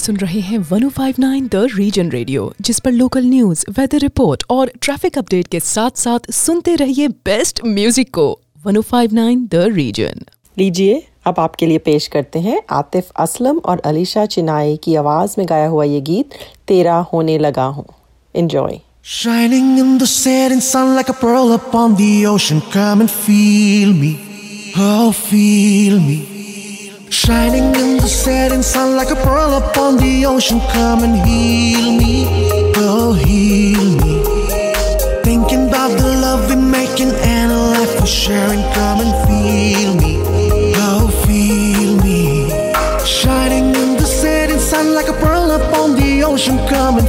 सुन 0.05 0.17
रहे 0.17 0.41
हैं 0.41 0.59
1059 0.61 1.49
द 1.53 1.67
रीजन 1.75 2.11
रेडियो 2.11 2.53
जिस 2.61 2.81
पर 2.81 2.93
लोकल 2.93 3.25
न्यूज़ 3.27 3.65
वेदर 3.79 3.99
रिपोर्ट 4.01 4.43
और 4.51 4.71
ट्रैफ़िक 4.81 5.19
अपडेट 5.19 5.47
के 5.47 5.61
साथ 5.63 5.99
साथ 5.99 6.31
सुनते 6.33 6.75
रहिए 6.77 7.09
बेस्ट 7.25 7.61
म्यूज़िक 7.67 8.11
को 8.15 8.27
1059 8.67 9.47
द 9.53 9.69
रीजन 9.75 10.25
लीजिए 10.57 11.03
अब 11.27 11.41
आपके 11.41 11.67
लिए 11.67 11.79
पेश 11.87 12.07
करते 12.07 12.39
हैं 12.39 12.61
आतिफ 12.73 13.11
असलम 13.21 13.59
और 13.65 13.81
अलीशा 13.85 14.27
चिनाई 14.27 14.77
की 14.85 14.95
आवाज़ 14.97 15.35
में 15.39 15.47
गाया 15.49 15.69
हुआ 15.69 15.85
ये 15.85 16.01
गीत 16.11 16.35
तेरा 16.69 16.99
होने 17.13 17.39
लगा 17.39 17.65
हूँ 17.77 17.87
enjoy 18.35 18.79
Shining 19.07 19.67
in 19.79 19.99
the 19.99 20.07
setting 20.07 20.61
sun 20.61 20.95
like 20.95 21.11
a 21.11 21.13
pearl 21.15 21.53
upon 21.53 21.97
the 21.97 22.27
ocean. 22.27 22.63
Come 22.71 23.03
and 23.03 23.11
feel 23.11 23.93
me. 23.95 24.15
Oh, 24.77 25.13
feel 25.13 26.01
me. 26.01 26.34
Shining 27.15 27.73
in 27.77 27.97
the 27.99 28.09
setting 28.09 28.61
sun 28.61 28.97
like 28.97 29.09
a 29.09 29.15
pearl 29.15 29.55
upon 29.55 29.99
the 29.99 30.27
ocean. 30.27 30.61
Come 30.73 31.05
and 31.05 31.15
heal 31.25 31.93
me. 31.97 32.27
Oh, 32.77 33.13
heal 33.13 33.85
me. 34.03 34.15
Thinking 35.23 35.69
about 35.69 35.97
the 35.97 36.09
love 36.21 36.51
we're 36.51 36.57
making 36.57 37.13
and 37.13 37.53
a 37.53 37.57
life 37.57 38.01
we're 38.01 38.07
sharing. 38.07 38.63
Come 38.75 38.99
and 39.05 39.15
feel 39.29 39.95
me. 39.95 40.19
Oh, 40.89 41.07
feel 41.25 42.03
me. 42.03 42.51
Shining 43.07 43.67
in 43.77 43.97
the 43.97 44.07
setting 44.07 44.59
sun 44.59 44.93
like 44.93 45.07
a 45.07 45.13
pearl 45.13 45.53
upon 45.53 45.95
the 45.95 46.25
ocean. 46.25 46.59
Come 46.67 46.99
and 46.99 47.09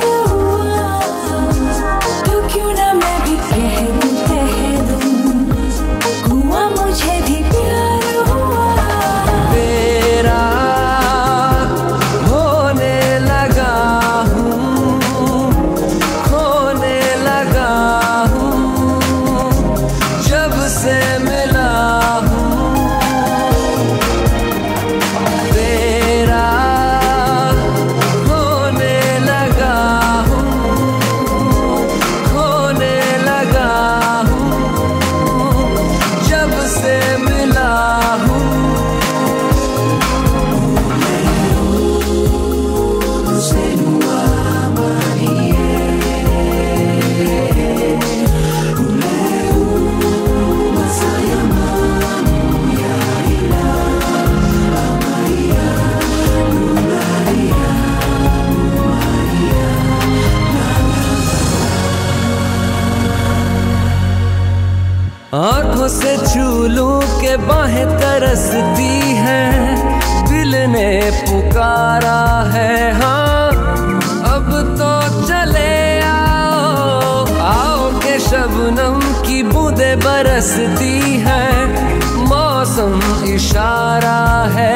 इशारा 83.35 84.19
है। 84.55 84.70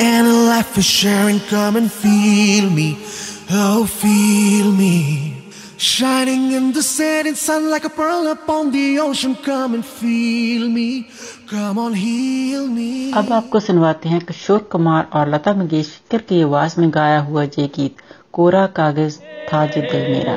And 0.00 0.26
a 0.26 0.36
life 0.50 0.76
we're 0.76 0.82
sharing. 0.82 1.40
Come 1.50 1.76
and 1.76 1.92
feel 1.92 2.70
me, 2.70 2.88
oh 3.50 3.84
feel 3.86 4.72
me. 4.72 5.36
Shining 5.78 6.52
in 6.52 6.72
the 6.72 6.82
setting 6.82 7.34
sun 7.34 7.70
like 7.70 7.84
a 7.84 7.88
pearl 7.88 8.26
upon 8.30 8.70
the 8.72 8.98
ocean. 8.98 9.34
Come 9.34 9.74
and 9.74 9.84
feel 9.84 10.68
me. 10.68 11.08
Come 11.50 11.78
on, 11.78 11.94
heal 11.94 12.66
me. 12.68 13.12
अब 13.20 13.32
आपको 13.32 13.60
सुनवाते 13.60 14.08
हैं 14.08 14.20
किशोर 14.26 14.58
कुमार 14.72 15.08
और 15.14 15.28
लता 15.34 15.54
मंगेशकर 15.54 16.20
की 16.28 16.42
आवाज़ 16.42 16.80
में 16.80 16.90
गाया 16.94 17.18
हुआ 17.30 17.42
ये 17.58 17.66
गीत 17.76 17.96
कोरा 18.32 18.66
कागज़ 18.76 19.18
था 19.52 19.64
जो 19.66 19.80
दिल 19.90 20.10
मेरा 20.12 20.36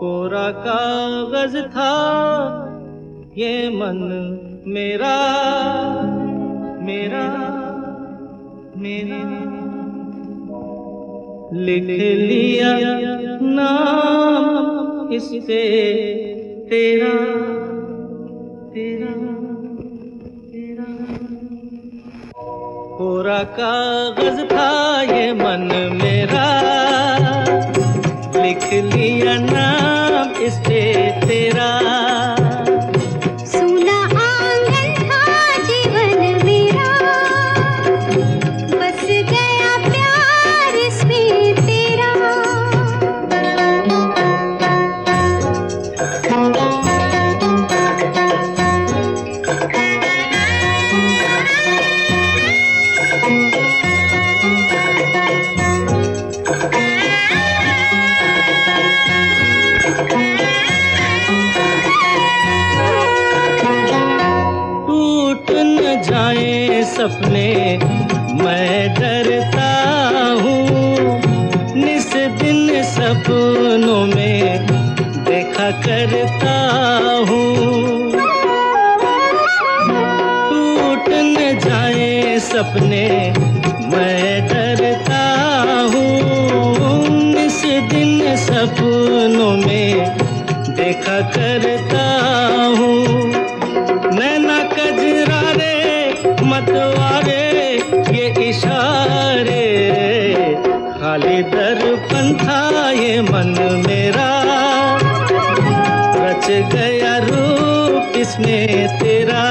कोरा 0.00 0.50
कागज़ 0.50 1.56
था 1.56 1.92
ये 3.38 3.68
मन 3.68 4.00
मेरा 4.66 5.16
मेरा 6.80 7.26
मेरा। 8.76 9.32
लिख 11.54 11.82
लिया 11.82 12.78
नाम 13.42 15.12
इस 15.12 15.30
पे 15.32 16.31
तेरा 16.72 17.12
तेरा 18.74 19.12
तेरा। 20.52 20.84
कोरा 22.96 23.42
कागज़ 23.42 24.44
था 24.44 25.02
ये 25.02 25.32
मन 25.32 25.68
मेरा। 26.02 26.46
लिख 28.42 28.94
लिया 28.94 29.38
नाम 29.38 30.01
करता 75.86 76.56
हूँ। 77.28 78.12
टूट 80.48 81.08
न 81.08 81.58
जाए 81.64 82.38
सपने 82.38 83.32
मैं 83.86 84.48
डरता 84.48 85.24
हूँ। 85.92 87.34
इस 87.44 87.62
दिन 87.90 88.36
सपनों 88.36 89.56
में 89.66 90.16
देखा 90.76 91.20
करता 91.20 92.06
हूँ। 92.78 93.06
नैना 94.14 94.58
कजरारे, 94.74 95.76
मतवारे, 96.42 97.44
ये 98.18 98.48
इशारे। 98.48 99.66
खाली 101.00 101.42
दर्पण 101.42 102.34
था 102.46 102.90
ये 102.90 103.20
मन 103.22 103.54
इसमें 108.32 108.98
तेरा 108.98 109.42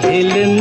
खिलने 0.00 0.53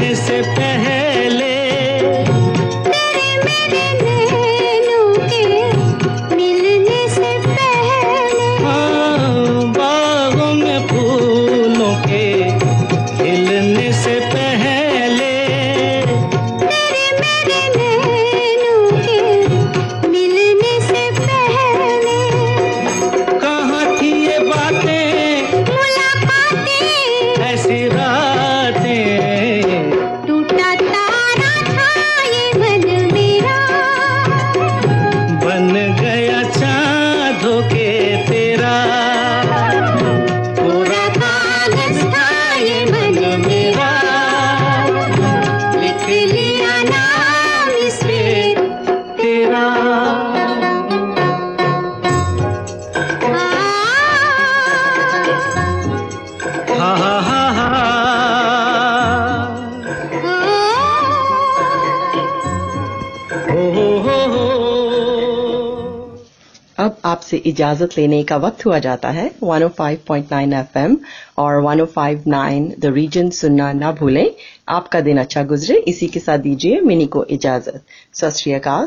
इजाज़त 67.46 67.98
लेने 67.98 68.22
का 68.22 68.36
वक्त 68.36 68.66
हुआ 68.66 68.78
जाता 68.78 69.10
है। 69.10 69.30
105.9 69.44 70.52
एफएम 70.52 70.96
और 71.38 71.62
105.9 71.62 72.72
द 72.78 72.84
रीजन 72.84 73.30
सुनना 73.30 73.72
ना 73.72 73.92
भूलें। 73.92 74.30
आपका 74.68 75.00
दिन 75.00 75.18
अच्छा 75.18 75.42
गुजरे। 75.42 75.76
इसी 75.76 76.06
के 76.06 76.20
साथ 76.20 76.38
दीजिए 76.38 76.80
मिनी 76.80 77.06
को 77.06 77.24
इजाज़त। 77.24 77.84
सत 78.14 78.34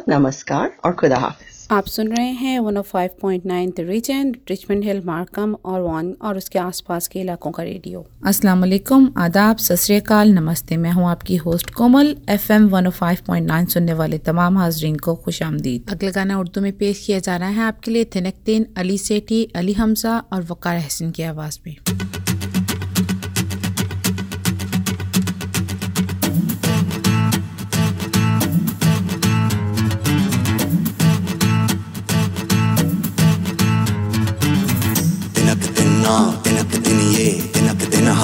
नमस्कार 0.10 0.72
और 0.86 0.92
खुदा 0.92 1.18
हाफिज। 1.18 1.57
आप 1.72 1.86
सुन 1.86 2.08
रहे 2.08 2.26
हैं 2.26 2.60
105.9 2.60 3.72
the 3.78 3.80
Region 3.80 4.32
Richmond 4.50 4.84
Hill 4.84 5.02
Markham 5.06 5.56
और 5.66 5.82
वन 5.82 6.14
और 6.22 6.38
उसके 6.38 6.60
आसपास 6.60 7.08
के 7.08 7.20
इलाकों 7.20 7.52
का 7.52 7.64
रेडियो। 7.64 8.06
अस्सलाम 8.26 8.60
वालेकुम 8.60 9.10
आदाब 9.18 9.58
सत 9.58 9.76
श्री 9.76 10.00
नमस्ते 10.32 10.78
मैं 10.78 10.92
हूँ 10.92 11.10
आपकी 11.10 11.36
host 11.36 11.70
Komal 11.70 12.16
F 12.30 12.54
M 12.54 12.68
one 12.68 12.90
five 12.90 13.18
point 13.28 13.48
nine 13.48 13.66
सुनने 13.66 13.94
वाले 13.94 14.18
तमाम 14.18 14.58
हाजरीन 14.58 14.96
को 14.96 15.16
खुश 15.16 15.44
आमदीद। 15.44 15.92
अगला 15.92 16.12
गाना 16.12 16.40
उर्दू 16.40 16.62
में 16.62 16.72
पेश 16.78 17.04
किया 17.06 17.20
जा 17.20 17.38
रहा 17.38 17.50
है 17.50 17.64
आपके 17.64 17.92
लिए 17.92 18.04
तिनकतीन 18.04 18.66
अली 18.78 18.98
सेठी 18.98 19.44
अली 19.56 19.74
हमजा 19.74 20.18
और 20.34 20.44
वकार 20.44 20.78
हसन 20.78 21.12
की 21.12 21.24
आवाज़ 21.24 21.60
में। 21.68 21.76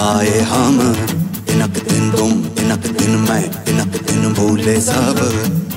हाय 0.04 0.39
हम। 0.39 0.78
तिनक 1.47 1.78
दिन 1.89 2.10
तुम 2.12 2.32
तिनक 2.56 2.88
दिन 2.97 3.12
मैं 3.20 3.43
तिनक 3.66 3.93
दिन 4.08 4.34
भूले 4.34 4.74
सब। 4.82 5.20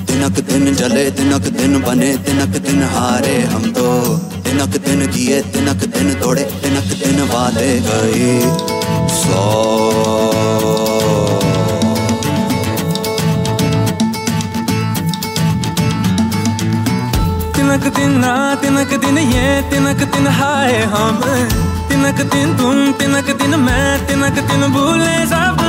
तिनक 0.07 0.39
दिन 0.49 0.73
जले 0.75 1.03
तिनक 1.11 1.47
दिन 1.57 1.79
बने 1.81 2.09
तिनक 2.17 2.57
दिन 2.57 2.83
हारे 2.83 3.35
हम 3.43 3.71
तो। 3.71 3.85
तिनक 4.43 4.75
दिन 4.85 5.05
किए 5.07 5.41
तिनक 5.53 5.85
दिन 5.93 6.13
तोड़े 6.13 6.43
तिनक 6.63 6.91
दिन 7.03 7.21
वादे 7.29 7.69
गए। 7.79 8.33
सौ। 9.13 9.45
तिनक 17.55 17.87
दिन 17.95 18.19
ना 18.19 18.35
तिनक 18.55 18.99
दिन 18.99 19.17
ये, 19.17 19.47
तिनक 19.71 20.05
दिन 20.13 20.27
हाय 20.33 20.77
हम। 20.93 21.66
तिनक 21.89 22.19
दिन 22.33 22.55
तुम 22.57 22.77
तिनक 22.99 23.29
दिन 23.41 23.55
मैं 23.65 23.85
तिनक 24.07 24.37
दिन 24.49 24.67
भूले 24.75 25.15
सब 25.31 25.61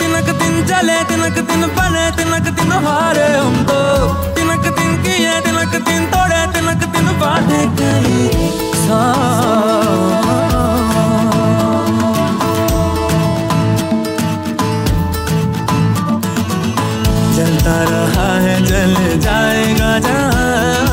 तिनक 0.00 0.28
दिन 0.40 0.54
चले 0.70 0.98
तिनक 1.10 1.38
दिन 1.50 1.66
बने 1.78 2.04
तिनक 2.18 2.48
दिन 2.58 2.72
हारे 2.86 3.28
हम 3.34 3.56
तो 3.70 3.80
तिनक 4.36 4.66
दिन 4.78 4.96
किए 5.04 5.34
तिनक 5.46 5.74
दिन 5.88 6.06
तोड़े 6.14 6.40
तिनक 6.54 6.86
दिन 6.94 7.12
बांधे 7.20 7.62
गए 7.80 8.58
चलता 17.36 17.76
रहा 17.90 18.30
है 18.44 18.56
जल 18.66 18.94
जाएगा 19.20 19.98
जहाँ 20.06 20.89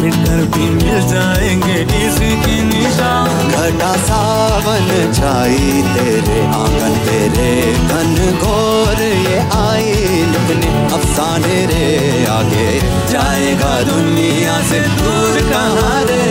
मिटकर 0.00 0.44
भी 0.52 0.68
मिल 0.70 1.00
जाएँगे 1.08 1.78
इसकी 2.00 2.62
निशान। 2.64 3.48
घटा 3.50 3.92
सावन 4.04 4.88
छाई 5.12 5.82
तेरे 5.94 6.40
आँगन, 6.54 6.94
तेरे 7.06 7.50
घन 7.88 8.14
घोर 8.38 9.02
ये 9.02 9.38
आई। 9.56 9.92
लिखने 10.30 10.70
अफसाने 10.94 11.58
रे 11.66 11.84
आगे 12.30 12.68
जाएगा 13.10 13.72
दुनिया 13.82 14.60
से 14.62 14.80
दूर 14.96 15.38
कहाँ 15.50 16.02
रे? 16.04 16.22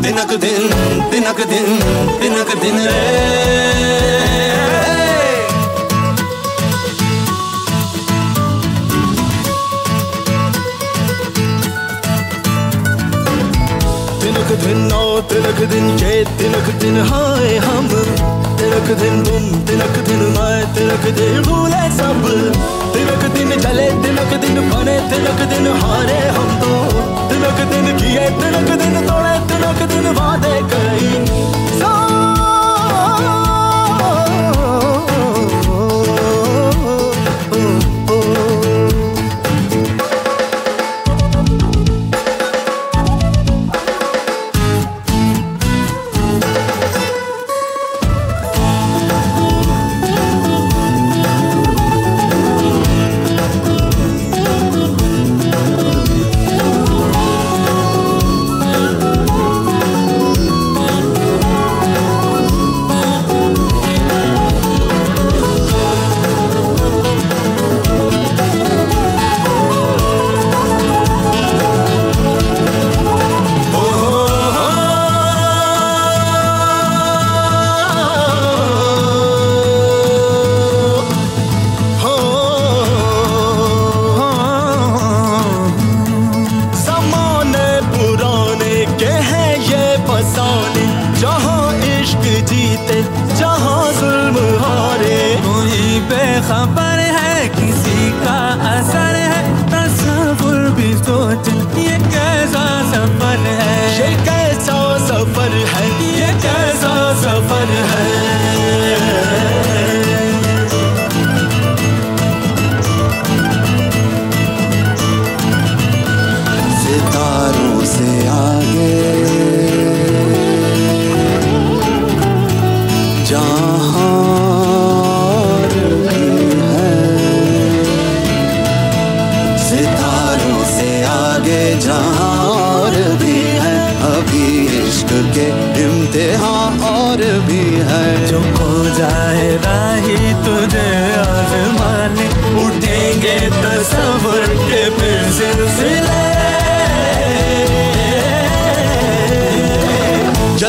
दिनक 0.00 0.34
दिन 0.40 0.68
दिनक 1.10 1.40
दिन 1.46 1.78
दिनक 2.20 2.54
दिन 2.62 2.78
रे। 2.78 4.65
नौ 14.74 15.20
तिलक 15.30 15.58
दिन 15.70 15.96
जय 15.96 16.24
तिलक 16.38 16.68
दिन 16.80 16.96
हाय 17.08 17.56
हम 17.66 17.88
तिलक 18.58 18.88
दिन 19.00 19.22
बुम 19.22 19.44
तिलक 19.66 19.98
दिन 20.08 20.22
मैं 20.36 20.74
तिलक 20.74 21.06
दिन 21.18 21.42
भूले 21.42 21.84
सब 21.98 22.26
तिलक 22.94 23.24
दिन 23.36 23.56
चले 23.60 23.86
तिलक 24.02 24.34
दिन 24.44 24.60
बने 24.70 24.98
तिलक 25.10 25.46
दिन 25.52 25.66
हारे 25.82 26.18
हम 26.38 26.50
तो 26.60 26.74
तिलक 27.30 27.64
दिन 27.72 27.96
किए 27.98 28.28
तिलक 28.42 28.76
दिन 28.82 29.00
तोड़े 29.08 29.34
तिलक 29.48 29.88
दिन 29.92 30.12
वादे 30.18 30.54
कई 30.74 32.15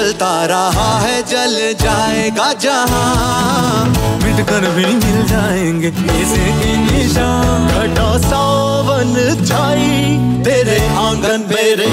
जलता 0.07 0.45
रहा 0.45 0.99
है, 0.99 1.15
जल 1.23 1.55
जाएगा 1.83 2.51
जहाँ। 2.53 3.85
मिटकर 4.23 4.67
भी 4.75 4.85
मिल 4.85 5.17
जाएँगे 5.27 5.87
इसकी 5.87 6.71
निशान। 6.77 7.67
घटा 7.67 8.07
सावन 8.17 9.11
छाई, 9.45 9.91
तेरे 10.43 10.79
आँगन 10.97 11.45
मेरे 11.49 11.89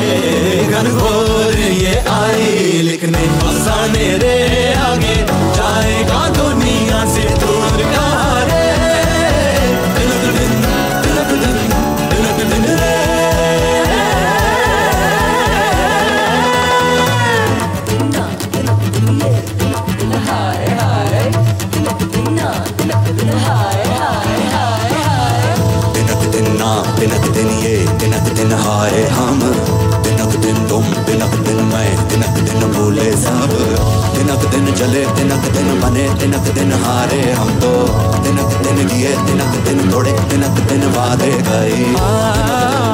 घर 0.70 0.90
घोर 0.90 1.58
ये 1.58 1.96
आई। 2.10 2.82
लिखने 2.82 3.26
फसाने 3.40 4.06
रे 4.18 4.36
आगे 4.78 5.16
जाएगा 5.56 6.03
चले, 34.84 35.04
तिनक 35.06 35.44
दिन 35.52 35.68
बने, 35.80 36.02
तिनक 36.20 36.48
दिन 36.54 36.72
हारे 36.72 37.20
हम 37.32 37.50
तो। 37.60 37.70
तिनक 38.24 38.50
दिन 38.64 38.86
गिए 38.88 39.12
तिनक 39.26 39.56
दिन 39.68 39.90
तोड़े, 39.90 40.12
तिनक 40.12 40.60
दिन 40.68 40.84
वादे 40.88 41.32
गए। 41.42 42.93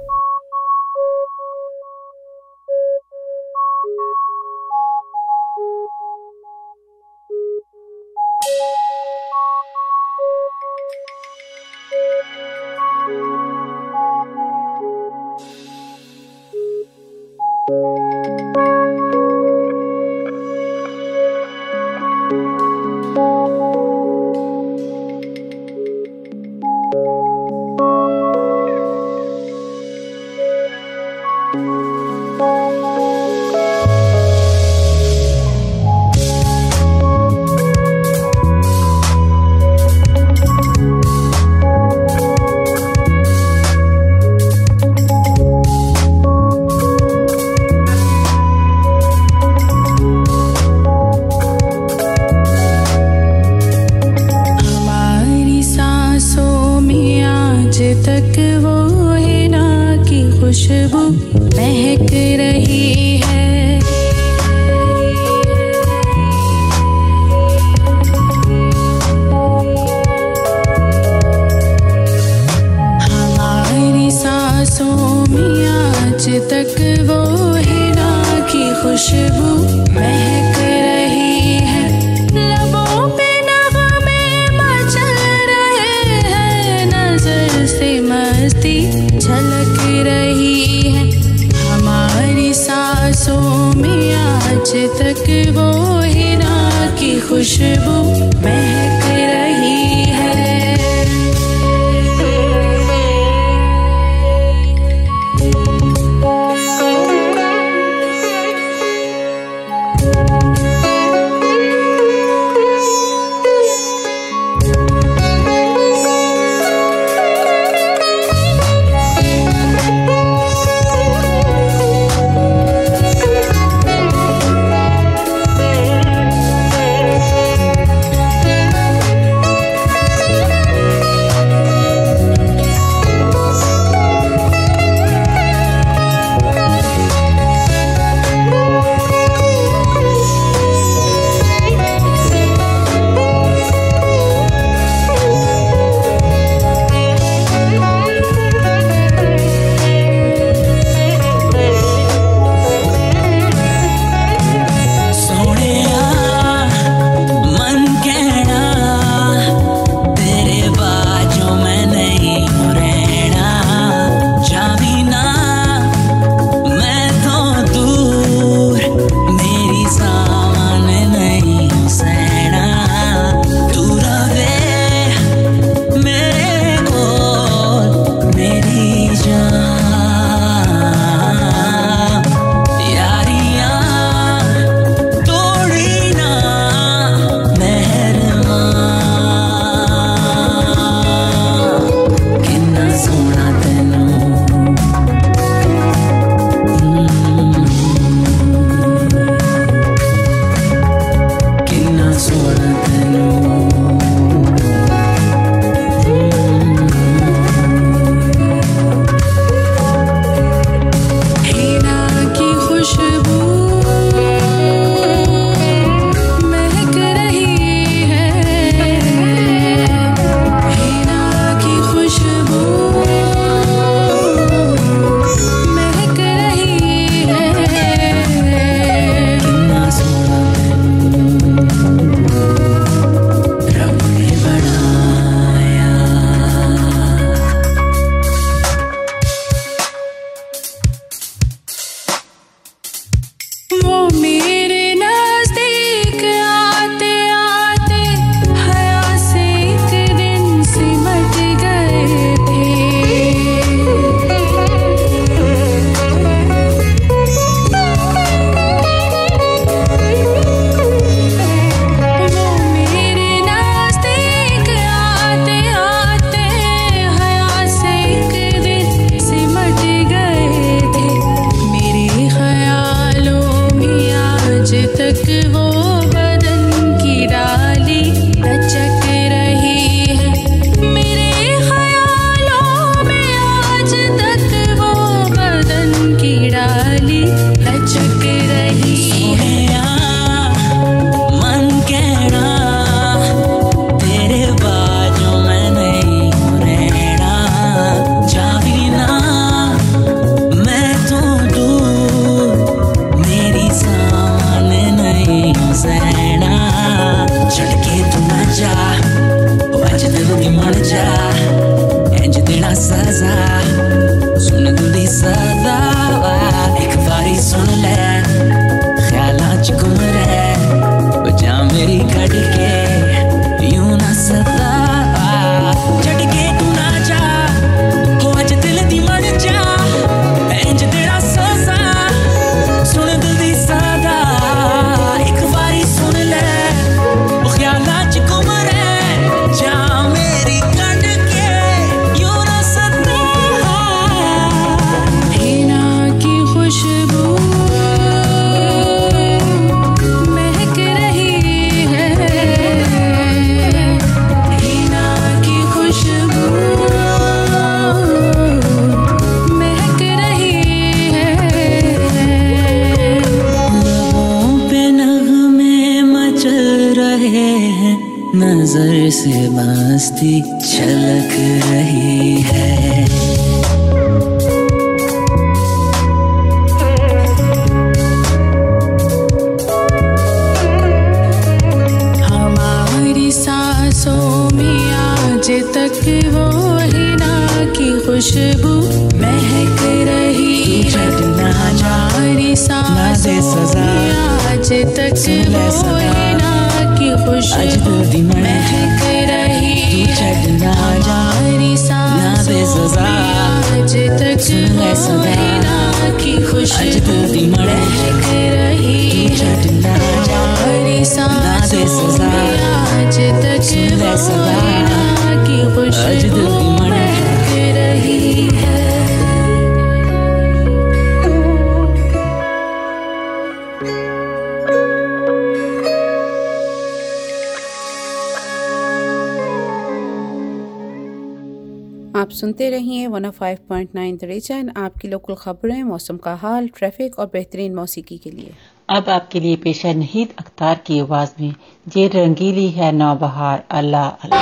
सुनते 432.51 432.69
रहिए 432.69 433.07
105.9 433.07 434.17
द 434.21 434.27
रीजन 434.29 434.71
आपकी 434.77 435.07
लोकल 435.07 435.35
खबरें, 435.35 435.83
मौसम 435.83 436.17
का 436.17 436.33
हाल 436.41 436.67
ट्रैफ़िक 436.77 437.19
और 437.19 437.27
बेहतरीन 437.33 437.75
मौसीकी 437.75 438.17
के 438.17 438.31
लिए। 438.31 438.51
अब 438.89 439.09
आपके 439.09 439.39
लिए 439.39 439.55
पेश 439.63 439.83
है 439.85 439.93
नहीद 439.97 440.33
अख्तार 440.39 440.81
की 440.87 440.99
आवाज़ 440.99 441.31
में 441.41 441.53
ये 441.87 442.07
रंगीली 442.15 442.67
है 442.71 442.91
नौबहार, 442.91 443.63
अल्लाह 443.71 444.09
अल्लाह। 444.27 444.41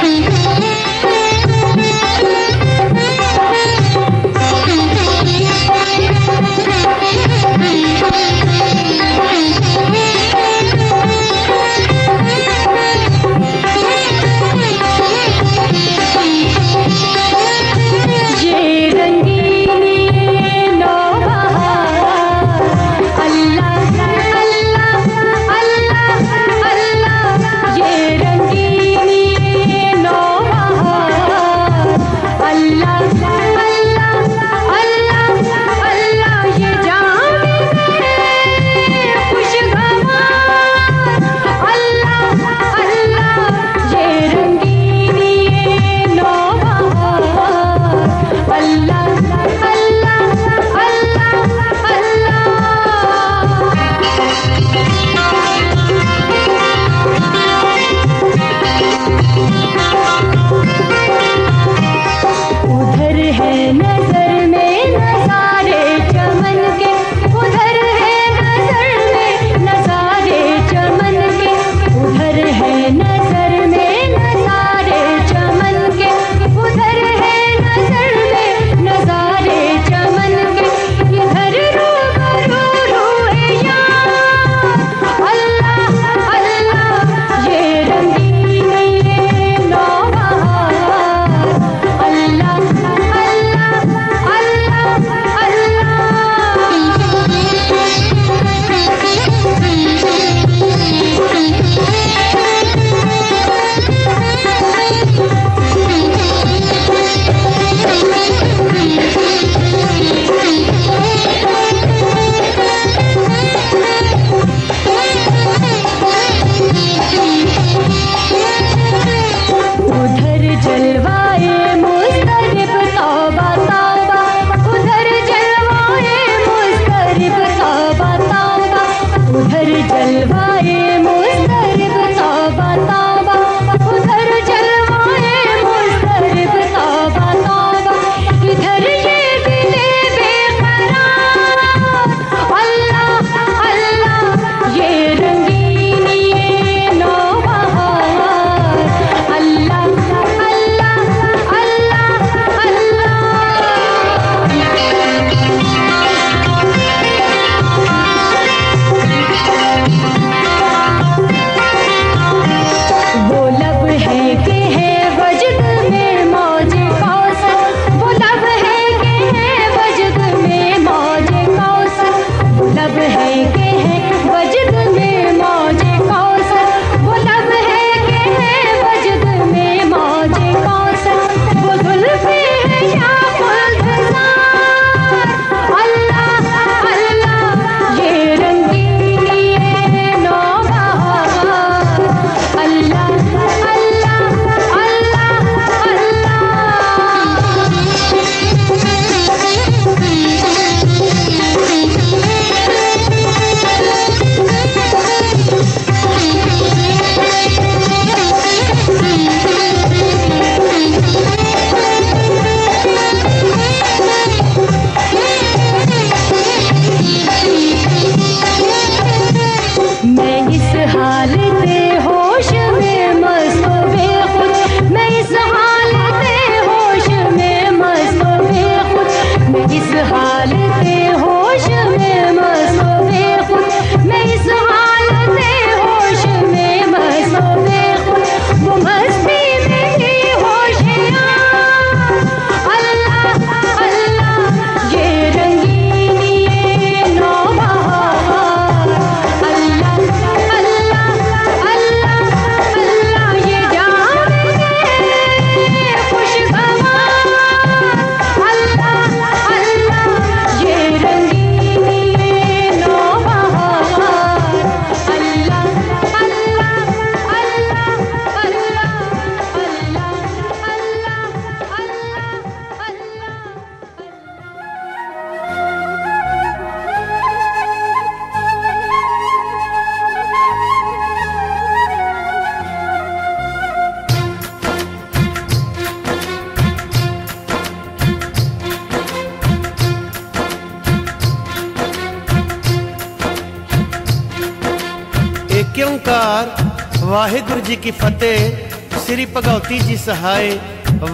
जी 297.80 297.84
की 297.84 297.92
फतेह 297.98 299.00
श्री 299.06 299.26
भगवती 299.36 299.80
जी 299.80 299.96
सहाय 299.98 300.50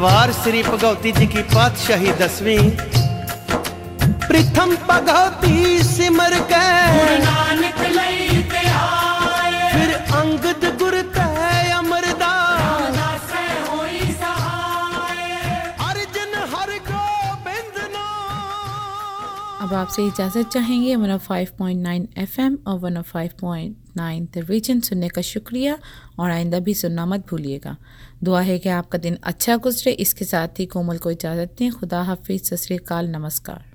वार 0.01 0.32
श्री 0.34 0.61
भगवती 0.63 1.11
जी 1.11 1.26
की 1.34 1.41
पातशाही 1.53 2.11
दसवीं। 2.22 2.70
प्रथम 4.28 4.76
भगवती 4.89 5.84
सिमर 5.84 6.34
के 6.51 6.63
फिर 9.74 9.93
अंगद 10.22 10.66
गुर 10.82 11.03
अब 19.61 19.74
आपसे 19.74 20.05
इजाज़त 20.07 20.47
चाहेंगे 20.53 20.95
one 20.95 21.11
of 21.11 21.22
five 21.28 21.47
point 21.59 21.82
nine 21.84 22.07
F 22.18 22.39
M 22.41 22.57
और 22.68 22.80
one 22.80 22.97
of 22.97 23.11
five 23.11 23.30
point 23.41 23.84
105.9 23.97 24.27
the 24.33 24.49
Region 24.49 24.79
सुनने 24.79 25.09
का 25.09 25.21
शुक्रिया 25.21 25.79
और 26.19 26.31
आइंदा 26.31 26.59
भी 26.59 26.73
सुनना 26.73 27.05
मत 27.05 27.27
भूलिएगा। 27.29 27.77
दुआ 28.23 28.41
है 28.41 28.59
कि 28.59 28.69
आपका 28.69 28.97
दिन 28.97 29.17
अच्छा 29.23 29.57
गुजरे। 29.57 29.91
इसके 29.91 30.25
साथ 30.25 30.47
ही 30.59 30.65
कोमल 30.65 30.97
को 30.97 31.11
इजाज़त 31.11 31.55
दें। 31.59 31.71
खुदा 31.71 32.01
हाफिज़। 32.01 32.55
सत 32.55 32.83
नमस्कार। 32.93 33.74